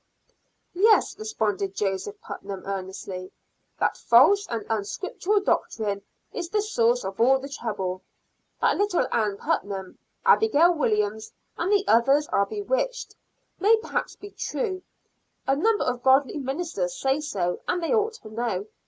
[0.73, 3.31] "Yes," responded Joseph Putnam earnestly,
[3.77, 6.01] "that false and unscriptural doctrine
[6.33, 8.01] is the source of all the trouble.
[8.61, 13.15] That little Ann Putnam, Abigail Williams and the others are bewitched,
[13.59, 14.81] may perhaps be true
[15.45, 18.65] a number of godly ministers say so, and they ought to know.